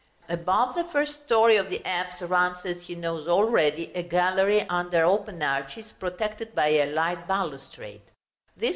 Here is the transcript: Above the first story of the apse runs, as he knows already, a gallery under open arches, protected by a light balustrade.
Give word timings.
Above 0.29 0.73
the 0.73 0.83
first 0.85 1.23
story 1.25 1.55
of 1.57 1.69
the 1.69 1.85
apse 1.85 2.23
runs, 2.23 2.65
as 2.65 2.81
he 2.87 2.95
knows 2.95 3.27
already, 3.27 3.91
a 3.93 4.01
gallery 4.01 4.63
under 4.67 5.03
open 5.05 5.43
arches, 5.43 5.93
protected 5.99 6.55
by 6.55 6.69
a 6.69 6.91
light 6.91 7.27
balustrade. 7.27 8.01